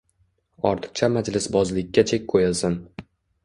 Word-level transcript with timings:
Ortiqcha 0.69 1.11
majlisbozlikka 1.19 2.07
chek 2.13 2.29
qoʻyilsin 2.35 2.83